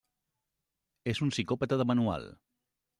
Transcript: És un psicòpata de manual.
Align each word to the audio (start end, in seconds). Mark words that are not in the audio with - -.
És 1.15 1.23
un 1.27 1.35
psicòpata 1.37 1.81
de 1.83 1.89
manual. 1.93 2.29